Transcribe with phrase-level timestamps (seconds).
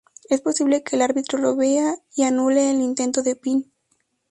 [0.31, 3.71] Es posible que el árbitro lo vea y anule el intento de pin.